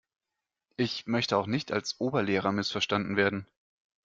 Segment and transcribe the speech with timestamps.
[0.77, 3.45] Ich möchte auch nicht als Oberlehrer missverstanden werden.